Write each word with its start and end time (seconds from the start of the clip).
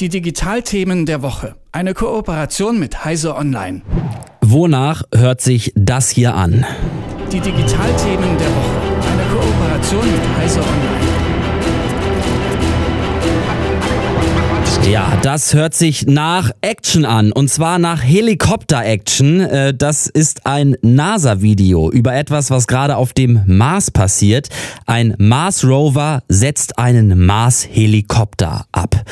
Die 0.00 0.08
Digitalthemen 0.08 1.06
der 1.06 1.22
Woche. 1.22 1.56
Eine 1.72 1.92
Kooperation 1.92 2.78
mit 2.78 3.04
Heise 3.04 3.34
Online. 3.34 3.82
Wonach 4.40 5.02
hört 5.12 5.40
sich 5.40 5.72
das 5.74 6.08
hier 6.08 6.36
an? 6.36 6.64
Die 7.32 7.40
Digitalthemen 7.40 8.38
der 8.38 8.46
Woche. 8.46 8.78
Eine 9.10 9.24
Kooperation 9.24 10.04
mit 10.12 10.20
Heise 10.38 10.60
Online. 10.60 11.08
Ja, 14.88 15.18
das 15.22 15.52
hört 15.52 15.74
sich 15.74 16.06
nach 16.06 16.52
Action 16.60 17.04
an 17.04 17.32
und 17.32 17.50
zwar 17.50 17.80
nach 17.80 18.00
Helikopter-Action. 18.00 19.40
Äh, 19.40 19.74
das 19.74 20.06
ist 20.06 20.46
ein 20.46 20.76
NASA-Video 20.80 21.90
über 21.90 22.14
etwas, 22.14 22.52
was 22.52 22.68
gerade 22.68 22.96
auf 22.96 23.14
dem 23.14 23.42
Mars 23.46 23.90
passiert. 23.90 24.48
Ein 24.86 25.16
Mars-Rover 25.18 26.22
setzt 26.28 26.78
einen 26.78 27.26
Mars-Helikopter 27.26 28.66
ab. 28.70 29.04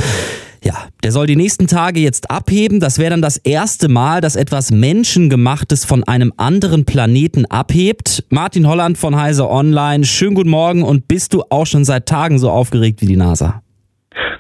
Ja, 0.67 0.89
der 1.05 1.13
soll 1.13 1.29
die 1.29 1.37
nächsten 1.37 1.69
Tage 1.69 2.01
jetzt 2.01 2.29
abheben. 2.29 2.81
Das 2.81 2.99
wäre 2.99 3.11
dann 3.11 3.23
das 3.23 3.37
erste 3.37 3.87
Mal, 3.87 4.21
dass 4.21 4.35
etwas 4.35 4.73
Menschengemachtes 4.73 5.85
von 5.85 6.03
einem 6.03 6.33
anderen 6.39 6.85
Planeten 6.85 7.47
abhebt. 7.47 8.25
Martin 8.31 8.67
Holland 8.67 8.99
von 8.99 9.15
Heise 9.15 9.49
Online, 9.49 10.03
schönen 10.03 10.35
guten 10.35 10.51
Morgen 10.51 10.83
und 10.83 11.07
bist 11.07 11.35
du 11.35 11.45
auch 11.51 11.67
schon 11.67 11.85
seit 11.85 12.07
Tagen 12.07 12.41
so 12.41 12.51
aufgeregt 12.51 13.01
wie 13.01 13.07
die 13.07 13.17
NASA? 13.17 13.63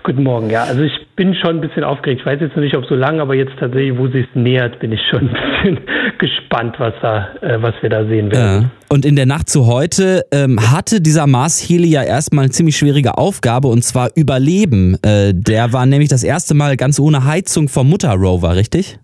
Guten 0.02 0.24
Morgen, 0.24 0.50
ja. 0.50 0.64
Also 0.64 0.82
ich 0.82 1.05
bin 1.16 1.34
schon 1.34 1.56
ein 1.56 1.60
bisschen 1.62 1.82
aufgeregt. 1.82 2.20
Ich 2.20 2.26
weiß 2.26 2.40
jetzt 2.40 2.54
noch 2.54 2.62
nicht, 2.62 2.76
ob 2.76 2.84
so 2.84 2.94
lange, 2.94 3.22
aber 3.22 3.34
jetzt 3.34 3.52
tatsächlich, 3.58 3.98
wo 3.98 4.06
sie 4.08 4.20
es 4.20 4.26
nähert, 4.34 4.78
bin 4.78 4.92
ich 4.92 5.00
schon 5.10 5.28
ein 5.28 5.34
bisschen 5.64 5.80
gespannt, 6.18 6.76
was 6.78 6.94
da, 7.00 7.28
äh, 7.40 7.60
was 7.60 7.74
wir 7.80 7.88
da 7.88 8.04
sehen 8.04 8.30
werden. 8.30 8.62
Ja. 8.62 8.70
Und 8.88 9.04
in 9.04 9.16
der 9.16 9.26
Nacht 9.26 9.48
zu 9.48 9.66
heute 9.66 10.24
ähm, 10.30 10.60
hatte 10.70 11.00
dieser 11.00 11.26
Mars 11.26 11.58
Healy 11.68 11.88
ja 11.88 12.02
erstmal 12.02 12.44
eine 12.44 12.52
ziemlich 12.52 12.76
schwierige 12.76 13.18
Aufgabe 13.18 13.68
und 13.68 13.82
zwar 13.82 14.10
Überleben. 14.14 14.96
Äh, 15.02 15.32
der 15.34 15.72
war 15.72 15.86
nämlich 15.86 16.10
das 16.10 16.22
erste 16.22 16.54
Mal 16.54 16.76
ganz 16.76 17.00
ohne 17.00 17.24
Heizung 17.24 17.68
vom 17.68 17.88
Mutterrover, 17.88 18.54
richtig? 18.54 18.98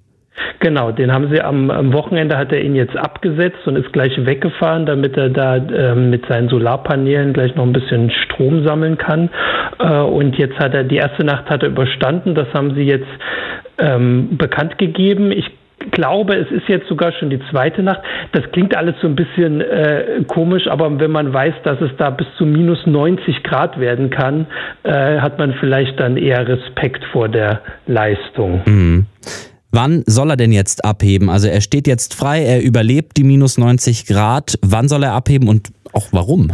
Genau, 0.63 0.93
den 0.93 1.13
haben 1.13 1.29
sie 1.29 1.43
am, 1.43 1.73
am, 1.73 1.93
Wochenende 1.93 2.39
hat 2.39 2.53
er 2.53 2.63
ihn 2.63 2.77
jetzt 2.77 2.97
abgesetzt 2.97 3.67
und 3.67 3.75
ist 3.75 3.93
gleich 3.93 4.13
weggefahren, 4.17 4.87
damit 4.87 5.17
er 5.17 5.29
da 5.29 5.57
äh, 5.57 5.97
mit 5.97 6.25
seinen 6.27 6.49
Solarpanelen 6.49 7.33
gleich 7.33 7.57
noch 7.57 7.65
ein 7.65 7.73
bisschen 7.73 8.13
Strom 8.13 8.65
sammeln 8.65 8.97
kann. 8.97 9.29
Äh, 9.81 9.93
und 10.03 10.39
jetzt 10.39 10.57
hat 10.61 10.73
er 10.73 10.85
die 10.85 10.99
erste 10.99 11.25
Nacht 11.25 11.51
hat 11.51 11.65
er 11.65 11.71
überstanden. 11.71 12.37
Das 12.37 12.47
haben 12.55 12.77
sie 12.77 12.83
jetzt 12.85 13.09
ähm, 13.77 14.39
bekannt 14.39 14.79
gegeben. 14.79 15.33
Ich 15.33 15.51
glaube, 15.91 16.37
es 16.37 16.49
ist 16.53 16.69
jetzt 16.69 16.87
sogar 16.87 17.11
schon 17.11 17.29
die 17.29 17.41
zweite 17.51 17.83
Nacht. 17.83 18.03
Das 18.31 18.45
klingt 18.53 18.77
alles 18.77 18.95
so 19.01 19.09
ein 19.09 19.17
bisschen 19.17 19.61
äh, 19.63 20.23
komisch, 20.29 20.69
aber 20.69 21.01
wenn 21.01 21.11
man 21.11 21.35
weiß, 21.35 21.55
dass 21.65 21.81
es 21.81 21.91
da 21.99 22.11
bis 22.11 22.29
zu 22.39 22.47
minus 22.47 22.87
90 22.87 23.43
Grad 23.43 23.81
werden 23.81 24.11
kann, 24.11 24.47
äh, 24.85 25.19
hat 25.19 25.41
man 25.41 25.55
vielleicht 25.55 25.99
dann 25.99 26.17
eher 26.17 26.47
Respekt 26.47 27.05
vor 27.07 27.29
der 27.29 27.63
Leistung. 27.89 28.63
Mhm. 28.65 29.07
Wann 29.73 30.05
soll 30.07 30.31
er 30.31 30.37
denn 30.37 30.53
jetzt 30.53 30.85
abheben? 30.85 31.31
Also 31.31 31.49
er 31.49 31.63
steht 31.63 31.87
jetzt 31.87 32.13
frei, 32.13 32.45
er 32.45 32.63
überlebt 32.63 33.17
die 33.17 33.25
minus 33.25 33.57
90 33.57 34.05
Grad. 34.05 34.59
Wann 34.61 34.87
soll 34.87 35.03
er 35.03 35.13
abheben 35.13 35.49
und 35.49 35.73
auch 35.95 36.09
warum? 36.13 36.53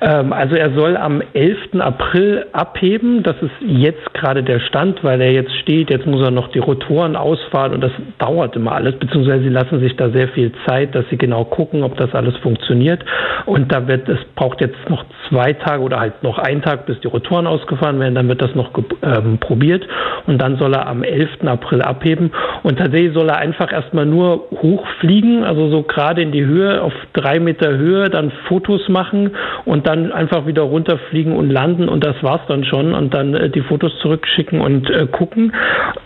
Ähm, 0.00 0.32
also 0.32 0.54
er 0.54 0.72
soll 0.72 0.96
am 0.96 1.22
11. 1.32 1.80
April 1.80 2.46
abheben. 2.52 3.22
Das 3.22 3.36
ist 3.40 3.50
jetzt 3.60 4.14
gerade 4.14 4.42
der 4.42 4.60
Stand, 4.60 5.02
weil 5.04 5.20
er 5.20 5.32
jetzt 5.32 5.54
steht. 5.56 5.90
Jetzt 5.90 6.06
muss 6.06 6.22
er 6.22 6.30
noch 6.30 6.48
die 6.48 6.58
Rotoren 6.58 7.16
ausfahren 7.16 7.72
und 7.72 7.80
das 7.82 7.92
dauert 8.18 8.56
immer 8.56 8.72
alles, 8.72 8.96
beziehungsweise 8.96 9.44
sie 9.44 9.48
lassen 9.48 9.80
sich 9.80 9.96
da 9.96 10.10
sehr 10.10 10.28
viel 10.28 10.52
Zeit, 10.66 10.94
dass 10.94 11.04
sie 11.10 11.16
genau 11.16 11.44
gucken, 11.44 11.82
ob 11.82 11.96
das 11.96 12.14
alles 12.14 12.36
funktioniert. 12.38 13.04
Und 13.46 13.72
da 13.72 13.86
wird 13.86 14.08
es 14.08 14.18
braucht 14.34 14.60
jetzt 14.60 14.88
noch 14.88 15.04
zwei 15.28 15.52
Tage 15.52 15.82
oder 15.82 16.00
halt 16.00 16.22
noch 16.22 16.38
einen 16.38 16.62
Tag, 16.62 16.86
bis 16.86 16.98
die 17.00 17.08
Rotoren 17.08 17.46
ausgefahren 17.46 17.98
werden. 18.00 18.14
Dann 18.14 18.28
wird 18.28 18.42
das 18.42 18.54
noch 18.54 18.70
ähm, 19.02 19.38
probiert 19.38 19.86
und 20.26 20.40
dann 20.40 20.56
soll 20.56 20.74
er 20.74 20.86
am 20.86 21.02
11. 21.02 21.44
April 21.46 21.82
abheben. 21.82 22.32
Und 22.62 22.78
tatsächlich 22.78 23.14
soll 23.14 23.28
er 23.28 23.38
einfach 23.38 23.72
erstmal 23.72 24.06
nur 24.06 24.48
hochfliegen, 24.50 25.44
also 25.44 25.68
so 25.68 25.82
gerade 25.82 26.22
in 26.22 26.32
die 26.32 26.44
Höhe, 26.44 26.82
auf 26.82 26.92
drei 27.12 27.40
Meter 27.40 27.76
Höhe, 27.76 28.08
dann 28.10 28.32
Fotos 28.48 28.88
machen 28.88 29.30
und 29.64 29.86
dann 29.86 30.12
einfach 30.12 30.46
wieder 30.46 30.62
runterfliegen 30.62 31.34
und 31.34 31.50
landen 31.50 31.88
und 31.88 32.04
das 32.04 32.22
war's 32.22 32.42
dann 32.48 32.64
schon 32.64 32.94
und 32.94 33.14
dann 33.14 33.34
äh, 33.34 33.50
die 33.50 33.62
Fotos 33.62 33.92
zurückschicken 34.00 34.60
und 34.60 34.90
äh, 34.90 35.06
gucken 35.06 35.52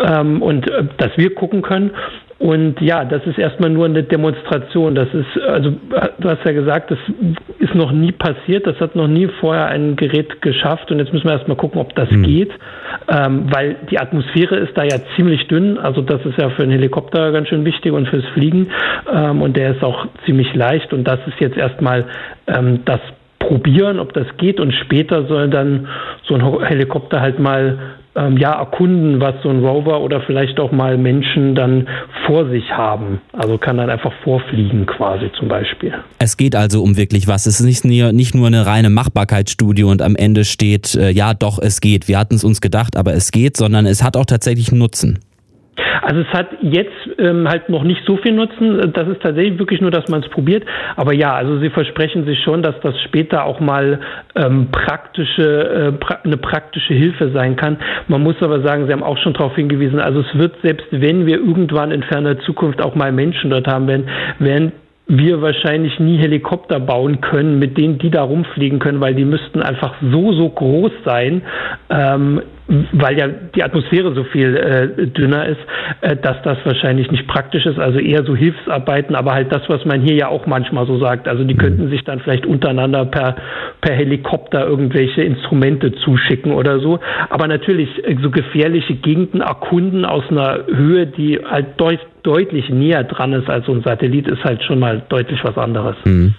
ähm, 0.00 0.43
und 0.43 0.71
äh, 0.71 0.84
dass 0.99 1.17
wir 1.17 1.34
gucken 1.34 1.62
können. 1.62 1.93
Und 2.39 2.83
ja, 2.83 3.06
das 3.06 3.27
ist 3.27 3.39
erstmal 3.39 3.71
nur 3.71 3.87
eine 3.87 4.03
Demonstration. 4.03 4.94
Das 4.94 5.09
ist, 5.15 5.43
also 5.43 5.72
du 6.19 6.28
hast 6.28 6.44
ja 6.44 6.53
gesagt, 6.53 6.91
das 6.91 6.99
ist 7.59 7.75
noch 7.75 7.93
nie 7.93 8.12
passiert. 8.12 8.67
Das 8.67 8.78
hat 8.78 8.94
noch 8.94 9.09
nie 9.09 9.27
vorher 9.41 9.69
ein 9.69 9.97
Gerät 9.97 10.43
geschafft. 10.43 10.91
Und 10.91 10.99
jetzt 10.99 11.15
müssen 11.15 11.25
wir 11.25 11.33
erstmal 11.33 11.56
gucken, 11.56 11.81
ob 11.81 11.94
das 11.94 12.11
mhm. 12.11 12.23
geht. 12.25 12.50
Ähm, 13.09 13.47
weil 13.50 13.77
die 13.91 13.99
Atmosphäre 13.99 14.56
ist 14.56 14.77
da 14.77 14.84
ja 14.84 14.99
ziemlich 15.17 15.49
dünn. 15.49 15.78
Also 15.78 16.03
das 16.03 16.27
ist 16.27 16.37
ja 16.38 16.50
für 16.50 16.62
einen 16.62 16.73
Helikopter 16.73 17.33
ganz 17.33 17.49
schön 17.49 17.65
wichtig 17.65 17.93
und 17.93 18.06
fürs 18.06 18.27
Fliegen. 18.34 18.69
Ähm, 19.11 19.41
und 19.41 19.56
der 19.56 19.71
ist 19.71 19.83
auch 19.83 20.06
ziemlich 20.27 20.55
leicht. 20.55 20.93
Und 20.93 21.05
das 21.05 21.21
ist 21.27 21.41
jetzt 21.41 21.56
erstmal 21.56 22.05
ähm, 22.49 22.81
das 22.84 23.00
probieren, 23.47 23.99
ob 23.99 24.12
das 24.12 24.27
geht. 24.39 24.61
Und 24.61 24.73
später 24.73 25.27
soll 25.27 25.49
dann 25.49 25.89
so 26.27 26.34
ein 26.34 26.65
Helikopter 26.65 27.21
halt 27.21 27.39
mal 27.39 27.79
ähm, 28.17 28.39
ja, 28.39 28.53
erkunden, 28.53 29.21
was 29.21 29.34
so 29.43 29.51
ein 29.51 29.65
Rover 29.65 30.01
oder 30.01 30.23
vielleicht 30.23 30.59
auch 30.59 30.73
mal 30.73 30.97
Menschen 30.97 31.55
dann 31.55 31.87
vor 32.27 32.49
sich 32.49 32.71
haben. 32.71 33.21
Also 33.33 33.59
kann 33.59 33.77
dann 33.77 33.91
einfach 33.91 34.12
vorfliegen 34.25 34.87
quasi 34.87 35.31
zum 35.39 35.49
Beispiel. 35.49 35.93
Es 36.19 36.37
geht 36.37 36.56
also 36.56 36.83
um 36.83 36.97
wirklich 36.97 37.29
was. 37.29 37.47
Es 37.47 37.61
ist 37.61 37.85
nicht, 37.85 38.15
nicht 38.15 38.35
nur 38.35 38.47
eine 38.47 38.67
reine 38.67 38.91
Machbarkeitsstudie 38.91 39.85
und 39.85 40.03
am 40.03 40.17
Ende 40.17 40.45
steht, 40.45 40.95
äh, 40.95 41.11
ja 41.11 41.35
doch, 41.35 41.59
es 41.59 41.81
geht. 41.81 42.09
Wir 42.09 42.19
hatten 42.19 42.35
es 42.35 42.45
uns 42.45 42.61
gedacht, 42.61 42.97
aber 42.97 43.12
es 43.12 43.31
geht, 43.31 43.56
sondern 43.56 43.87
es 43.87 44.03
hat 44.03 44.17
auch 44.17 44.27
tatsächlich 44.27 44.71
einen 44.71 44.79
Nutzen. 44.79 45.19
Also 46.03 46.21
es 46.21 46.29
hat 46.29 46.49
jetzt 46.62 46.93
ähm, 47.19 47.49
halt 47.49 47.69
noch 47.69 47.83
nicht 47.83 48.03
so 48.07 48.17
viel 48.17 48.33
Nutzen. 48.33 48.93
Das 48.93 49.09
ist 49.09 49.23
tatsächlich 49.23 49.59
wirklich 49.59 49.81
nur, 49.81 49.91
dass 49.91 50.09
man 50.09 50.23
es 50.23 50.29
probiert. 50.29 50.65
Aber 50.97 51.15
ja, 51.15 51.34
also 51.34 51.59
sie 51.59 51.71
versprechen 51.71 52.25
sich 52.27 52.43
schon, 52.43 52.62
dass 52.62 52.79
das 52.81 53.01
später 53.03 53.45
auch 53.45 53.61
mal 53.61 54.01
ähm, 54.35 54.69
praktische, 54.71 55.43
äh, 55.43 55.93
pra 55.93 56.19
eine 56.25 56.37
praktische 56.37 56.95
Hilfe 56.95 57.31
sein 57.33 57.56
kann. 57.56 57.79
Man 58.09 58.23
muss 58.23 58.37
aber 58.41 58.61
sagen, 58.62 58.87
Sie 58.87 58.93
haben 58.93 59.03
auch 59.03 59.19
schon 59.19 59.33
darauf 59.33 59.55
hingewiesen, 59.55 60.01
also 60.01 60.21
es 60.21 60.39
wird 60.39 60.55
selbst 60.62 60.87
wenn 60.91 61.27
wir 61.27 61.37
irgendwann 61.37 61.91
in 61.91 62.03
ferner 62.03 62.39
Zukunft 62.41 62.83
auch 62.83 62.95
mal 62.95 63.12
Menschen 63.12 63.51
dort 63.51 63.67
haben 63.67 63.87
werden, 63.87 64.09
werden 64.39 64.73
wir 65.09 65.41
wahrscheinlich 65.41 66.01
nie 66.01 66.19
Helikopter 66.19 66.81
bauen 66.81 67.21
können, 67.21 67.59
mit 67.59 67.79
denen 67.79 67.99
die 67.99 68.11
da 68.11 68.23
rumfliegen 68.23 68.81
können, 68.81 69.01
weil 69.01 69.15
die 69.15 69.25
müssten 69.25 69.62
einfach 69.62 69.95
so, 70.01 70.33
so 70.33 70.49
groß 70.49 70.91
sein, 71.05 71.43
ähm, 71.91 72.43
weil 72.69 73.16
ja 73.16 73.28
die 73.28 73.62
Atmosphäre 73.62 74.15
so 74.15 74.25
viel 74.25 74.56
äh, 74.56 75.06
dünner 75.06 75.47
ist, 75.47 75.60
äh, 76.00 76.16
dass 76.16 76.43
das 76.43 76.59
wahrscheinlich 76.65 77.10
nicht 77.10 77.27
praktisch 77.28 77.65
ist. 77.65 77.78
Also 77.78 77.99
eher 77.99 78.25
so 78.25 78.34
Hilfsarbeiten, 78.34 79.15
aber 79.15 79.32
halt 79.34 79.53
das, 79.53 79.62
was 79.69 79.84
man 79.84 80.00
hier 80.00 80.15
ja 80.15 80.28
auch 80.28 80.47
manchmal 80.47 80.87
so 80.87 80.99
sagt. 80.99 81.28
Also 81.28 81.44
die 81.44 81.56
könnten 81.56 81.88
sich 81.91 82.03
dann 82.05 82.21
vielleicht 82.21 82.44
untereinander 82.44 83.05
per, 83.05 83.37
per 83.81 83.94
Helikopter 83.94 84.66
irgendwelche 84.66 85.22
Instrumente 85.22 85.93
zuschicken 85.93 86.53
oder 86.53 86.81
so. 86.81 86.99
Aber 87.31 87.47
natürlich 87.47 87.88
äh, 88.05 88.16
so 88.21 88.31
gefährliche 88.31 88.94
Gegenden 88.94 89.43
erkunden 89.43 90.05
aus 90.05 90.25
einer 90.31 90.65
Höhe, 90.66 91.06
die 91.06 91.38
halt 91.38 91.81
deut 91.81 92.00
deutlich 92.22 92.69
näher 92.71 93.05
dran 93.05 93.32
ist 93.34 93.49
als 93.49 93.66
so 93.66 93.72
ein 93.72 93.82
Satellit, 93.82 94.26
ist 94.26 94.43
halt 94.43 94.60
schon 94.65 94.81
mal 94.81 95.00
deutlich 95.09 95.38
was 95.44 95.56
anderes. 95.56 95.94
Mhm 96.05 96.34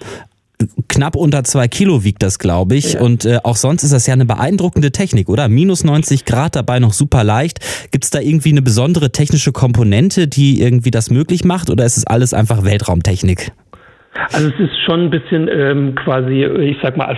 knapp 0.88 1.16
unter 1.16 1.44
zwei 1.44 1.68
Kilo 1.68 2.04
wiegt 2.04 2.22
das, 2.22 2.38
glaube 2.38 2.76
ich. 2.76 2.94
Ja. 2.94 3.00
Und 3.00 3.24
äh, 3.24 3.38
auch 3.42 3.56
sonst 3.56 3.84
ist 3.84 3.92
das 3.92 4.06
ja 4.06 4.14
eine 4.14 4.24
beeindruckende 4.24 4.90
Technik, 4.90 5.28
oder? 5.28 5.48
Minus 5.48 5.84
90 5.84 6.24
Grad 6.24 6.56
dabei 6.56 6.80
noch 6.80 6.92
super 6.92 7.24
leicht. 7.24 7.60
Gibt 7.90 8.04
es 8.04 8.10
da 8.10 8.20
irgendwie 8.20 8.50
eine 8.50 8.62
besondere 8.62 9.12
technische 9.12 9.52
Komponente, 9.52 10.28
die 10.28 10.60
irgendwie 10.60 10.90
das 10.90 11.10
möglich 11.10 11.44
macht, 11.44 11.70
oder 11.70 11.84
ist 11.84 11.96
es 11.96 12.06
alles 12.06 12.34
einfach 12.34 12.64
Weltraumtechnik? 12.64 13.52
Also 14.32 14.48
es 14.48 14.60
ist 14.60 14.80
schon 14.84 15.04
ein 15.04 15.10
bisschen 15.10 15.48
ähm, 15.48 15.94
quasi, 15.94 16.44
ich 16.44 16.78
sag 16.82 16.96
mal, 16.96 17.16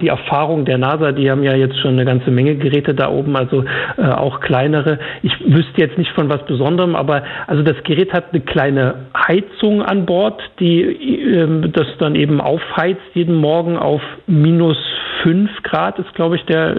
die 0.00 0.08
Erfahrung 0.08 0.64
der 0.64 0.76
NASA, 0.76 1.12
die 1.12 1.30
haben 1.30 1.42
ja 1.42 1.54
jetzt 1.54 1.78
schon 1.78 1.92
eine 1.92 2.04
ganze 2.04 2.30
Menge 2.30 2.56
Geräte 2.56 2.94
da 2.94 3.08
oben, 3.08 3.36
also 3.36 3.64
äh, 3.96 4.02
auch 4.02 4.40
kleinere. 4.40 4.98
Ich 5.22 5.32
wüsste 5.40 5.80
jetzt 5.80 5.98
nicht 5.98 6.10
von 6.12 6.28
was 6.28 6.44
Besonderem, 6.44 6.94
aber 6.96 7.22
also 7.46 7.62
das 7.62 7.76
Gerät 7.84 8.12
hat 8.12 8.32
eine 8.32 8.42
kleine 8.42 9.06
Heizung 9.16 9.82
an 9.82 10.04
Bord, 10.04 10.42
die 10.58 10.82
ähm, 10.82 11.72
das 11.72 11.86
dann 11.98 12.14
eben 12.16 12.40
aufheizt 12.40 13.00
jeden 13.14 13.36
Morgen 13.36 13.76
auf 13.78 14.02
minus 14.26 14.76
5 15.22 15.62
Grad 15.62 15.98
ist, 15.98 16.12
glaube 16.14 16.36
ich, 16.36 16.44
der, 16.44 16.76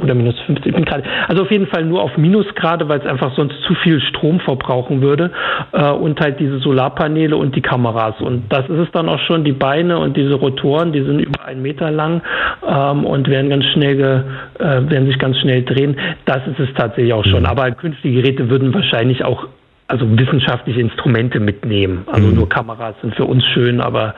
oder 0.00 0.14
minus 0.14 0.38
50 0.46 0.74
Grad. 0.86 1.02
Also 1.28 1.42
auf 1.42 1.50
jeden 1.50 1.66
Fall 1.66 1.84
nur 1.84 2.02
auf 2.02 2.16
Minusgrade, 2.16 2.88
weil 2.88 3.00
es 3.00 3.06
einfach 3.06 3.34
sonst 3.34 3.60
zu 3.66 3.74
viel 3.74 4.00
Strom 4.00 4.40
verbrauchen 4.40 5.02
würde. 5.02 5.30
Äh, 5.72 5.90
und 5.90 6.20
halt 6.20 6.40
diese 6.40 6.58
Solarpaneele 6.58 7.36
und 7.36 7.54
die 7.56 7.62
Kameras. 7.62 8.20
Und 8.20 8.44
das 8.50 8.68
ist 8.68 8.78
es 8.78 8.90
dann 8.92 8.99
auch 9.08 9.20
schon. 9.20 9.44
Die 9.44 9.52
Beine 9.52 9.98
und 9.98 10.16
diese 10.16 10.34
Rotoren, 10.34 10.92
die 10.92 11.02
sind 11.02 11.20
über 11.20 11.44
einen 11.44 11.62
Meter 11.62 11.90
lang 11.90 12.22
ähm, 12.66 13.04
und 13.04 13.28
werden 13.28 13.50
ganz 13.50 13.64
schnell, 13.66 13.96
ge, 13.96 14.22
äh, 14.58 14.90
werden 14.90 15.06
sich 15.06 15.18
ganz 15.18 15.38
schnell 15.38 15.64
drehen. 15.64 15.96
Das 16.24 16.46
ist 16.46 16.58
es 16.58 16.68
tatsächlich 16.76 17.12
auch 17.12 17.24
schon. 17.24 17.40
Mhm. 17.40 17.46
Aber 17.46 17.70
künftige 17.72 18.22
Geräte 18.22 18.50
würden 18.50 18.72
wahrscheinlich 18.74 19.24
auch 19.24 19.46
also 19.90 20.06
wissenschaftliche 20.16 20.80
Instrumente 20.80 21.40
mitnehmen. 21.40 22.04
Also 22.06 22.28
mhm. 22.28 22.36
nur 22.36 22.48
Kameras 22.48 22.94
sind 23.02 23.14
für 23.16 23.24
uns 23.24 23.44
schön, 23.52 23.80
aber 23.80 24.14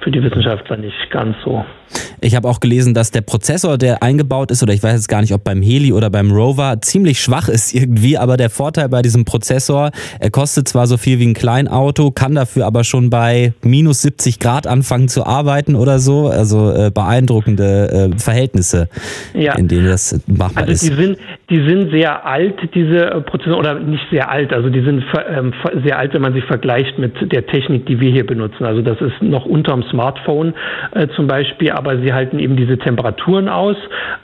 für 0.00 0.12
die 0.12 0.22
Wissenschaftler 0.22 0.76
nicht 0.76 1.10
ganz 1.10 1.36
so. 1.44 1.64
Ich 2.20 2.34
habe 2.34 2.48
auch 2.48 2.60
gelesen, 2.60 2.94
dass 2.94 3.10
der 3.10 3.20
Prozessor, 3.20 3.78
der 3.78 4.02
eingebaut 4.02 4.50
ist, 4.50 4.62
oder 4.62 4.72
ich 4.72 4.82
weiß 4.82 4.92
jetzt 4.92 5.08
gar 5.08 5.20
nicht, 5.20 5.32
ob 5.32 5.44
beim 5.44 5.62
Heli 5.62 5.92
oder 5.92 6.10
beim 6.10 6.30
Rover, 6.30 6.76
ziemlich 6.80 7.20
schwach 7.20 7.48
ist 7.48 7.74
irgendwie, 7.74 8.18
aber 8.18 8.36
der 8.36 8.50
Vorteil 8.50 8.88
bei 8.88 9.02
diesem 9.02 9.24
Prozessor, 9.24 9.90
er 10.20 10.30
kostet 10.30 10.68
zwar 10.68 10.86
so 10.86 10.96
viel 10.96 11.18
wie 11.18 11.26
ein 11.26 11.34
Kleinauto, 11.34 12.10
kann 12.10 12.34
dafür 12.34 12.66
aber 12.66 12.84
schon 12.84 13.10
bei 13.10 13.52
minus 13.62 14.02
70 14.02 14.38
Grad 14.38 14.66
anfangen 14.66 15.08
zu 15.08 15.26
arbeiten 15.26 15.74
oder 15.74 15.98
so. 15.98 16.28
Also 16.28 16.70
äh, 16.70 16.90
beeindruckende 16.92 18.10
äh, 18.14 18.18
Verhältnisse, 18.18 18.88
ja. 19.34 19.54
in 19.56 19.68
denen 19.68 19.86
das 19.86 20.20
machbar 20.26 20.64
also 20.64 20.72
ist. 20.72 20.82
Die 20.82 20.94
sind, 20.94 21.18
die 21.50 21.68
sind 21.68 21.90
sehr 21.90 22.24
alt, 22.26 22.54
diese 22.74 23.10
äh, 23.10 23.20
Prozessoren, 23.20 23.58
oder 23.58 23.78
nicht 23.78 24.04
sehr 24.10 24.30
alt, 24.30 24.52
also 24.52 24.70
die 24.70 24.82
sind 24.82 25.04
sehr 25.84 25.98
alt, 25.98 26.14
wenn 26.14 26.22
man 26.22 26.34
sie 26.34 26.40
vergleicht 26.42 26.98
mit 26.98 27.32
der 27.32 27.46
Technik, 27.46 27.86
die 27.86 28.00
wir 28.00 28.10
hier 28.10 28.26
benutzen. 28.26 28.64
Also 28.64 28.82
das 28.82 29.00
ist 29.00 29.22
noch 29.22 29.44
unterm 29.46 29.82
Smartphone 29.84 30.54
äh, 30.92 31.08
zum 31.08 31.26
Beispiel, 31.26 31.70
aber 31.72 31.98
sie 31.98 32.12
halten 32.12 32.38
eben 32.38 32.56
diese 32.56 32.78
Temperaturen 32.78 33.48
aus 33.48 33.76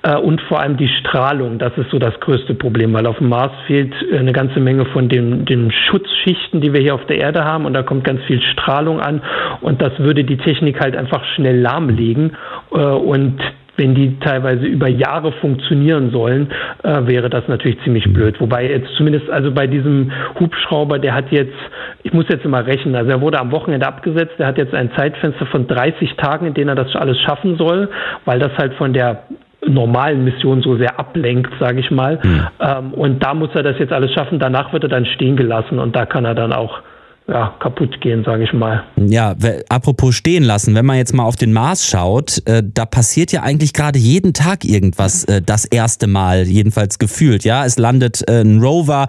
äh, 0.03 0.17
und 0.17 0.41
vor 0.43 0.61
allem 0.61 0.77
die 0.77 0.89
Strahlung. 0.89 1.59
Das 1.59 1.77
ist 1.77 1.91
so 1.91 1.99
das 1.99 2.19
größte 2.21 2.55
Problem, 2.55 2.93
weil 2.95 3.07
auf 3.07 3.19
dem 3.19 3.29
Mars 3.29 3.53
fehlt 3.67 3.95
äh, 4.11 4.19
eine 4.19 4.33
ganze 4.33 4.61
Menge 4.61 4.85
von 4.87 5.09
den, 5.09 5.45
den 5.45 5.71
Schutzschichten, 5.71 6.61
die 6.61 6.73
wir 6.73 6.81
hier 6.81 6.95
auf 6.95 7.07
der 7.07 7.19
Erde 7.19 7.45
haben 7.45 7.65
und 7.65 7.75
da 7.75 7.83
kommt 7.83 8.05
ganz 8.05 8.23
viel 8.25 8.41
Strahlung 8.41 9.01
an 9.01 9.23
und 9.61 9.81
das 9.81 9.99
würde 9.99 10.25
die 10.25 10.37
Technik 10.37 10.81
halt 10.81 10.97
einfach 10.97 11.25
schnell 11.35 11.61
lahmlegen 11.61 12.37
äh, 12.73 12.79
und 12.79 13.41
wenn 13.77 13.95
die 13.95 14.19
teilweise 14.21 14.67
über 14.67 14.89
Jahre 14.89 15.33
funktionieren 15.33 16.11
sollen, 16.11 16.51
äh, 16.83 17.07
wäre 17.07 17.31
das 17.31 17.49
natürlich 17.49 17.81
ziemlich 17.83 18.13
blöd. 18.13 18.41
Wobei 18.41 18.69
jetzt 18.69 18.89
zumindest 18.97 19.31
also 19.31 19.51
bei 19.51 19.67
diesem 19.67 20.13
Hubschrauber, 20.39 20.99
der 20.99 21.15
hat 21.15 21.31
jetzt, 21.31 21.55
ich 22.03 22.13
muss 22.13 22.27
jetzt 22.29 22.45
immer 22.45 22.67
rechnen, 22.67 22.95
also 22.95 23.11
er 23.11 23.21
wurde 23.21 23.41
am 23.41 23.51
Wochenende 23.51 23.87
abgesetzt, 23.87 24.35
der 24.39 24.47
hat 24.47 24.59
jetzt 24.59 24.75
ein 24.75 24.91
Zeitfenster 24.95 25.47
von 25.47 25.67
30 25.67 26.15
Tagen, 26.17 26.47
in 26.47 26.55
denen 26.55 26.69
er 26.69 26.75
das 26.75 26.95
alles 26.95 27.19
schaffen 27.21 27.57
soll, 27.57 27.89
weil 28.25 28.39
das 28.39 28.53
halt 28.59 28.75
von 28.75 28.93
der 28.93 29.25
normalen 29.67 30.25
Mission 30.25 30.61
so 30.61 30.77
sehr 30.77 30.99
ablenkt, 30.99 31.53
sage 31.61 31.81
ich 31.81 31.91
mal. 31.91 32.19
Mhm. 32.23 32.47
Ähm, 32.61 32.95
und 32.95 33.25
da 33.25 33.33
muss 33.33 33.51
er 33.55 33.63
das 33.63 33.79
jetzt 33.79 33.93
alles 33.93 34.13
schaffen. 34.13 34.39
Danach 34.39 34.73
wird 34.73 34.83
er 34.83 34.89
dann 34.89 35.07
stehen 35.07 35.37
gelassen 35.37 35.79
und 35.79 35.95
da 35.95 36.05
kann 36.05 36.25
er 36.25 36.35
dann 36.35 36.53
auch 36.53 36.81
ja, 37.29 37.55
kaputt 37.61 38.01
gehen, 38.01 38.25
sage 38.25 38.45
ich 38.45 38.53
mal. 38.53 38.83
Ja, 38.97 39.37
apropos 39.69 40.15
stehen 40.15 40.43
lassen, 40.43 40.75
wenn 40.75 40.85
man 40.85 40.97
jetzt 40.97 41.15
mal 41.15 41.23
auf 41.23 41.37
den 41.37 41.53
Mars 41.53 41.87
schaut, 41.87 42.43
äh, 42.47 42.63
da 42.67 42.85
passiert 42.85 43.31
ja 43.31 43.43
eigentlich 43.43 43.73
gerade 43.73 43.99
jeden 43.99 44.35
Tag 44.35 44.65
irgendwas 44.65 45.25
äh, 45.25 45.41
das 45.41 45.65
erste 45.65 46.09
Mal, 46.09 46.43
jedenfalls 46.43 46.99
gefühlt. 46.99 47.45
Ja, 47.45 47.65
es 47.65 47.79
landet 47.79 48.29
äh, 48.29 48.41
ein 48.41 48.61
Rover, 48.61 49.07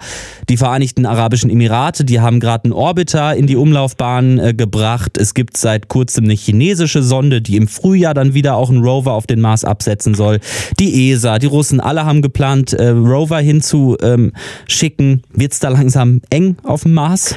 die 0.48 0.56
Vereinigten 0.56 1.06
Arabischen 1.06 1.50
Emirate, 1.50 2.04
die 2.04 2.20
haben 2.20 2.38
gerade 2.38 2.64
einen 2.64 2.72
Orbiter 2.72 3.34
in 3.34 3.48
die 3.48 3.56
Umlaufbahn 3.56 4.38
äh, 4.38 4.54
gebracht. 4.54 5.18
Es 5.18 5.34
gibt 5.34 5.56
seit 5.56 5.88
kurzem 5.88 6.24
eine 6.24 6.34
chinesische 6.34 7.02
Sonde, 7.02 7.42
die 7.42 7.56
im 7.56 7.66
Frühjahr 7.66 8.14
dann 8.14 8.32
wieder 8.32 8.54
auch 8.54 8.70
einen 8.70 8.84
Rover 8.84 9.12
auf 9.12 9.26
den 9.26 9.40
Mars 9.40 9.64
absetzen 9.64 10.14
soll. 10.14 10.38
Die 10.78 11.10
ESA, 11.10 11.40
die 11.40 11.46
Russen, 11.46 11.80
alle 11.80 12.06
haben 12.06 12.22
geplant, 12.22 12.72
äh, 12.74 12.90
Rover 12.90 13.40
hinzuschicken. 13.40 15.10
Ähm, 15.10 15.20
Wird's 15.32 15.58
da 15.58 15.68
langsam 15.68 16.20
eng 16.30 16.56
auf 16.62 16.84
dem 16.84 16.94
Mars? 16.94 17.36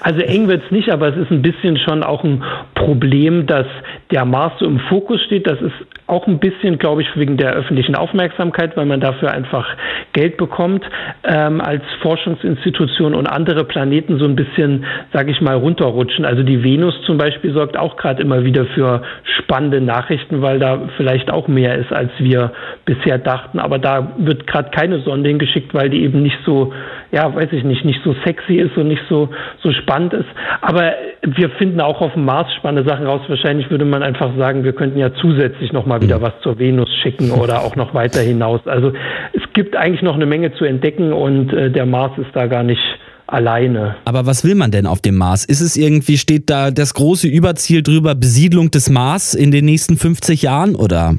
Also 0.00 0.20
eng 0.20 0.48
wird 0.48 0.64
es 0.64 0.70
nicht, 0.70 0.90
aber 0.90 1.08
es 1.08 1.16
ist 1.16 1.30
ein 1.30 1.42
bisschen 1.42 1.78
schon 1.78 2.02
auch 2.02 2.24
ein 2.24 2.42
Problem, 2.74 3.46
dass 3.46 3.66
der 4.10 4.24
Mars 4.24 4.52
so 4.58 4.66
im 4.66 4.80
Fokus 4.80 5.20
steht. 5.22 5.46
Das 5.46 5.60
ist 5.60 5.74
auch 6.06 6.26
ein 6.26 6.38
bisschen, 6.38 6.78
glaube 6.78 7.02
ich, 7.02 7.08
wegen 7.16 7.36
der 7.36 7.52
öffentlichen 7.52 7.94
Aufmerksamkeit, 7.94 8.76
weil 8.76 8.86
man 8.86 9.00
dafür 9.00 9.30
einfach 9.30 9.66
Geld 10.14 10.38
bekommt 10.38 10.84
ähm, 11.22 11.60
als 11.60 11.82
Forschungsinstitution 12.00 13.14
und 13.14 13.26
andere 13.26 13.64
Planeten 13.64 14.18
so 14.18 14.24
ein 14.24 14.34
bisschen, 14.34 14.86
sage 15.12 15.30
ich 15.30 15.40
mal, 15.40 15.56
runterrutschen. 15.56 16.24
Also 16.24 16.42
die 16.42 16.64
Venus 16.64 16.94
zum 17.04 17.18
Beispiel 17.18 17.52
sorgt 17.52 17.76
auch 17.76 17.96
gerade 17.96 18.22
immer 18.22 18.44
wieder 18.44 18.64
für 18.66 19.02
spannende 19.38 19.82
Nachrichten, 19.82 20.40
weil 20.40 20.58
da 20.58 20.88
vielleicht 20.96 21.30
auch 21.30 21.46
mehr 21.46 21.76
ist, 21.76 21.92
als 21.92 22.10
wir 22.18 22.52
bisher 22.86 23.18
dachten. 23.18 23.58
Aber 23.58 23.78
da 23.78 24.12
wird 24.16 24.46
gerade 24.46 24.70
keine 24.70 25.00
Sonde 25.00 25.28
hingeschickt, 25.28 25.74
weil 25.74 25.90
die 25.90 26.02
eben 26.02 26.22
nicht 26.22 26.38
so, 26.46 26.72
ja, 27.10 27.34
weiß 27.34 27.48
ich 27.52 27.64
nicht, 27.64 27.84
nicht 27.84 28.00
so 28.04 28.14
sexy 28.24 28.56
ist 28.56 28.76
und 28.76 28.88
nicht 28.88 29.02
so, 29.08 29.30
so 29.62 29.72
spannend 29.72 30.12
ist. 30.12 30.28
Aber 30.60 30.92
wir 31.22 31.50
finden 31.50 31.80
auch 31.80 32.00
auf 32.00 32.12
dem 32.12 32.24
Mars 32.24 32.52
spannende 32.54 32.88
Sachen 32.88 33.06
raus. 33.06 33.22
Wahrscheinlich 33.28 33.70
würde 33.70 33.84
man 33.84 34.02
einfach 34.02 34.36
sagen, 34.36 34.64
wir 34.64 34.74
könnten 34.74 34.98
ja 34.98 35.12
zusätzlich 35.14 35.72
nochmal 35.72 36.02
wieder 36.02 36.18
mhm. 36.18 36.22
was 36.22 36.32
zur 36.42 36.58
Venus 36.58 36.88
schicken 37.02 37.30
oder 37.30 37.62
auch 37.62 37.76
noch 37.76 37.94
weiter 37.94 38.20
hinaus. 38.20 38.60
Also 38.66 38.92
es 39.32 39.42
gibt 39.54 39.74
eigentlich 39.76 40.02
noch 40.02 40.14
eine 40.14 40.26
Menge 40.26 40.52
zu 40.54 40.64
entdecken 40.64 41.12
und 41.12 41.52
äh, 41.52 41.70
der 41.70 41.86
Mars 41.86 42.12
ist 42.18 42.30
da 42.34 42.46
gar 42.46 42.62
nicht 42.62 42.82
alleine. 43.26 43.96
Aber 44.04 44.26
was 44.26 44.44
will 44.44 44.54
man 44.54 44.70
denn 44.70 44.86
auf 44.86 45.00
dem 45.00 45.16
Mars? 45.16 45.44
Ist 45.44 45.60
es 45.60 45.76
irgendwie, 45.76 46.18
steht 46.18 46.50
da 46.50 46.70
das 46.70 46.94
große 46.94 47.28
Überziel 47.28 47.82
drüber, 47.82 48.14
Besiedlung 48.14 48.70
des 48.70 48.90
Mars 48.90 49.34
in 49.34 49.50
den 49.50 49.64
nächsten 49.64 49.96
50 49.96 50.42
Jahren 50.42 50.74
oder? 50.74 51.14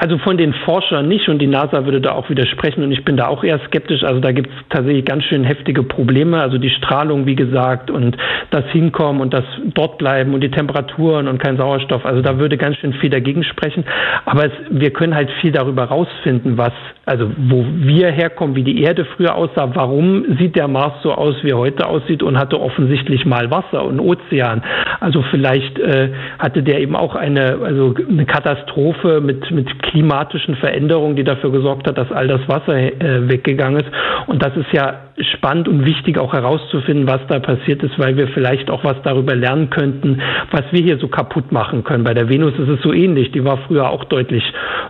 Also 0.00 0.16
von 0.16 0.38
den 0.38 0.54
Forschern 0.54 1.08
nicht 1.08 1.28
und 1.28 1.40
die 1.40 1.46
NASA 1.46 1.84
würde 1.84 2.00
da 2.00 2.12
auch 2.12 2.30
widersprechen 2.30 2.82
und 2.82 2.90
ich 2.90 3.04
bin 3.04 3.18
da 3.18 3.26
auch 3.26 3.44
eher 3.44 3.60
skeptisch. 3.66 4.02
Also 4.02 4.18
da 4.18 4.32
gibt 4.32 4.48
es 4.48 4.54
tatsächlich 4.70 5.04
ganz 5.04 5.24
schön 5.24 5.44
heftige 5.44 5.82
Probleme. 5.82 6.40
Also 6.40 6.56
die 6.56 6.70
Strahlung, 6.70 7.26
wie 7.26 7.34
gesagt, 7.34 7.90
und 7.90 8.16
das 8.50 8.64
Hinkommen 8.70 9.20
und 9.20 9.34
das 9.34 9.44
dort 9.74 9.98
bleiben 9.98 10.32
und 10.32 10.40
die 10.40 10.50
Temperaturen 10.50 11.28
und 11.28 11.36
kein 11.36 11.58
Sauerstoff. 11.58 12.06
Also 12.06 12.22
da 12.22 12.38
würde 12.38 12.56
ganz 12.56 12.76
schön 12.78 12.94
viel 12.94 13.10
dagegen 13.10 13.44
sprechen. 13.44 13.84
Aber 14.24 14.46
es, 14.46 14.52
wir 14.70 14.90
können 14.90 15.14
halt 15.14 15.28
viel 15.42 15.52
darüber 15.52 15.84
rausfinden, 15.84 16.56
was, 16.56 16.72
also 17.04 17.30
wo 17.36 17.66
wir 17.70 18.10
herkommen, 18.10 18.56
wie 18.56 18.64
die 18.64 18.80
Erde 18.80 19.04
früher 19.04 19.34
aussah, 19.34 19.68
warum 19.74 20.38
sieht 20.38 20.56
der 20.56 20.68
Mars 20.68 20.94
so 21.02 21.12
aus, 21.12 21.34
wie 21.42 21.50
er 21.50 21.58
heute 21.58 21.86
aussieht 21.86 22.22
und 22.22 22.38
hatte 22.38 22.58
offensichtlich 22.58 23.26
mal 23.26 23.50
Wasser 23.50 23.84
und 23.84 24.00
Ozean. 24.00 24.62
Also 25.00 25.22
vielleicht 25.30 25.78
äh, 25.78 26.08
hatte 26.38 26.62
der 26.62 26.80
eben 26.80 26.96
auch 26.96 27.16
eine, 27.16 27.58
also 27.62 27.94
eine 28.08 28.24
Katastrophe 28.24 29.20
mit, 29.20 29.50
mit 29.50 29.68
klimatischen 29.90 30.54
Veränderung, 30.56 31.16
die 31.16 31.24
dafür 31.24 31.50
gesorgt 31.50 31.86
hat, 31.88 31.98
dass 31.98 32.10
all 32.12 32.28
das 32.28 32.40
Wasser 32.48 32.76
äh, 32.76 33.28
weggegangen 33.28 33.80
ist. 33.80 33.90
Und 34.26 34.42
das 34.42 34.56
ist 34.56 34.72
ja 34.72 35.00
spannend 35.34 35.68
und 35.68 35.84
wichtig 35.84 36.16
auch 36.18 36.32
herauszufinden, 36.32 37.06
was 37.06 37.20
da 37.28 37.40
passiert 37.40 37.82
ist, 37.82 37.98
weil 37.98 38.16
wir 38.16 38.28
vielleicht 38.28 38.70
auch 38.70 38.84
was 38.84 38.96
darüber 39.02 39.34
lernen 39.34 39.68
könnten, 39.68 40.22
was 40.52 40.62
wir 40.70 40.82
hier 40.82 40.98
so 40.98 41.08
kaputt 41.08 41.50
machen 41.50 41.82
können. 41.82 42.04
Bei 42.04 42.14
der 42.14 42.28
Venus 42.28 42.54
ist 42.54 42.68
es 42.68 42.80
so 42.82 42.92
ähnlich. 42.92 43.32
Die 43.32 43.44
war 43.44 43.58
früher 43.66 43.90
auch 43.90 44.04
deutlich 44.04 44.44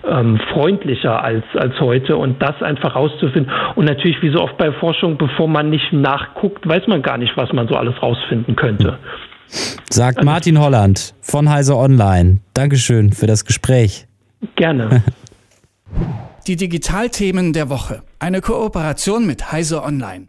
ähm, 0.08 0.38
freundlicher 0.52 1.24
als, 1.24 1.44
als 1.54 1.80
heute. 1.80 2.16
Und 2.16 2.42
das 2.42 2.62
einfach 2.62 2.94
rauszufinden. 2.94 3.50
Und 3.76 3.86
natürlich, 3.86 4.20
wie 4.22 4.30
so 4.30 4.42
oft 4.42 4.58
bei 4.58 4.70
Forschung, 4.72 5.16
bevor 5.16 5.48
man 5.48 5.70
nicht 5.70 5.92
nachguckt, 5.92 6.68
weiß 6.68 6.86
man 6.86 7.00
gar 7.02 7.16
nicht, 7.16 7.36
was 7.36 7.52
man 7.52 7.66
so 7.68 7.74
alles 7.74 8.00
rausfinden 8.02 8.54
könnte. 8.54 8.98
Sagt 9.88 10.22
Martin 10.22 10.60
Holland 10.60 11.14
von 11.22 11.50
Heise 11.50 11.76
Online. 11.76 12.40
Dankeschön 12.54 13.12
für 13.12 13.26
das 13.26 13.44
Gespräch. 13.44 14.06
Gerne. 14.56 15.02
Die 16.46 16.56
Digitalthemen 16.56 17.52
der 17.52 17.68
Woche. 17.68 18.02
Eine 18.18 18.40
Kooperation 18.40 19.26
mit 19.26 19.52
Heise 19.52 19.82
Online. 19.82 20.28